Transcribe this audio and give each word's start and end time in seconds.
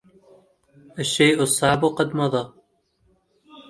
الشيء 0.99 1.41
الصعب 1.41 1.85
قد 1.85 2.15
مضى. 2.15 2.53